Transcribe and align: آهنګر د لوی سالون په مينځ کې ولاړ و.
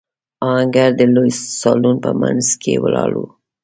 آهنګر 0.49 0.89
د 0.99 1.01
لوی 1.15 1.29
سالون 1.61 1.95
په 2.03 2.09
مينځ 2.19 2.47
کې 2.61 2.73
ولاړ 2.83 3.11
و. 3.19 3.23